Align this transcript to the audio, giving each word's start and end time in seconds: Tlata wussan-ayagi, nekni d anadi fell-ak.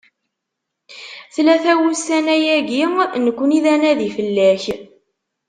Tlata 1.33 1.73
wussan-ayagi, 1.81 2.81
nekni 3.23 3.59
d 3.63 3.65
anadi 3.73 4.09
fell-ak. 4.15 4.63